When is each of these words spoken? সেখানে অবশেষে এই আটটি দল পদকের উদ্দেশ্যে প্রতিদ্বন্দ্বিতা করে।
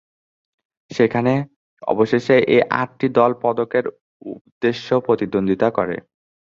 সেখানে 0.91 1.33
অবশেষে 1.83 2.35
এই 2.53 2.61
আটটি 2.81 3.07
দল 3.17 3.31
পদকের 3.43 3.85
উদ্দেশ্যে 4.31 4.95
প্রতিদ্বন্দ্বিতা 5.05 5.67
করে। 5.77 5.95